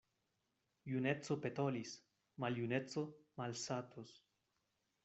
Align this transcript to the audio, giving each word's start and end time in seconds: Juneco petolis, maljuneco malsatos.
Juneco 0.93 1.37
petolis, 1.43 1.93
maljuneco 2.45 3.05
malsatos. 3.43 4.21